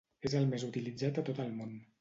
És 0.29 0.35
el 0.39 0.47
més 0.53 0.65
utilitzat 0.69 1.23
a 1.23 1.27
tot 1.31 1.45
el 1.47 1.57
món. 1.61 1.81